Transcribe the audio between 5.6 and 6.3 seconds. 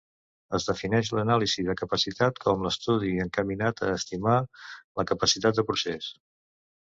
de procés.